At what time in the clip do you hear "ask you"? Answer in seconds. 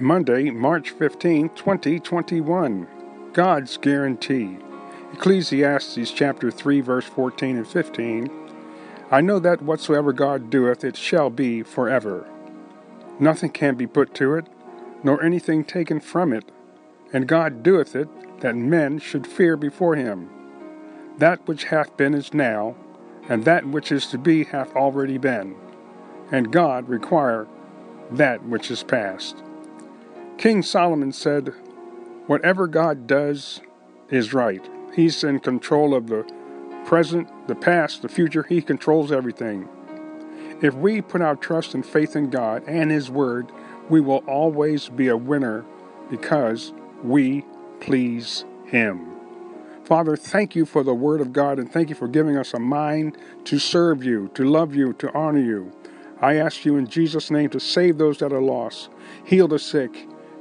56.36-56.76